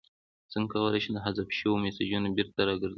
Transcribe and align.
څنګه 0.51 0.69
کولی 0.73 0.99
شم 1.03 1.13
د 1.15 1.17
حذف 1.25 1.47
شویو 1.57 1.81
میسجونو 1.83 2.27
بیرته 2.35 2.59
راګرځول 2.67 2.89